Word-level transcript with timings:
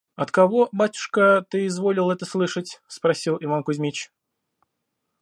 –«От 0.21 0.31
кого, 0.31 0.67
батюшка, 0.71 1.45
ты 1.47 1.67
изволил 1.67 2.09
это 2.09 2.25
слышать?»– 2.25 2.81
спросил 2.87 3.37
Иван 3.39 3.63
Кузмич. 3.63 4.11